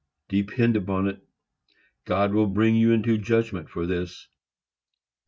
Depend 0.29 0.75
upon 0.75 1.07
it, 1.07 1.21
God 2.05 2.33
will 2.33 2.47
bring 2.47 2.75
you 2.75 2.91
into 2.91 3.19
judgment 3.19 3.69
for 3.69 3.85
this. 3.85 4.27